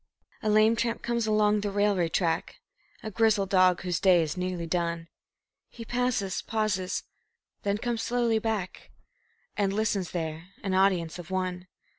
[0.41, 2.55] A lame tramp comes along the railway track,
[3.03, 5.09] A grizzled dog whose day is nearly done;
[5.69, 7.03] He passes, pauses,
[7.61, 8.89] then comes slowly back
[9.55, 11.67] And listens there an audience of one.